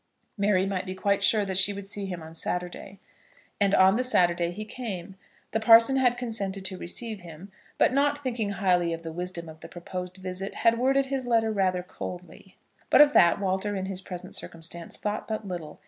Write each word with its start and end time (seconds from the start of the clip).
Mary 0.35 0.65
might 0.65 0.87
be 0.87 0.95
quite 0.95 1.21
sure 1.21 1.45
that 1.45 1.59
she 1.59 1.71
would 1.73 1.85
see 1.85 2.07
him 2.07 2.23
on 2.23 2.33
Saturday. 2.33 2.97
And 3.59 3.75
on 3.75 3.97
the 3.97 4.03
Saturday 4.03 4.49
he 4.49 4.65
came. 4.65 5.13
The 5.51 5.59
parson 5.59 5.97
had 5.97 6.17
consented 6.17 6.65
to 6.65 6.77
receive 6.79 7.21
him; 7.21 7.51
but, 7.77 7.93
not 7.93 8.17
thinking 8.17 8.53
highly 8.53 8.93
of 8.93 9.03
the 9.03 9.11
wisdom 9.11 9.47
of 9.47 9.59
the 9.59 9.67
proposed 9.69 10.17
visit, 10.17 10.55
had 10.65 10.79
worded 10.79 11.05
his 11.05 11.27
letter 11.27 11.51
rather 11.51 11.83
coldly. 11.83 12.57
But 12.89 13.01
of 13.01 13.13
that 13.13 13.39
Walter 13.39 13.75
in 13.75 13.85
his 13.85 14.01
present 14.01 14.33
circumstances 14.33 14.99
thought 14.99 15.27
but 15.27 15.47
little. 15.47 15.79